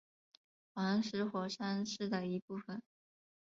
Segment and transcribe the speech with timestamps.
[0.73, 2.81] 黄石火山是的一部分。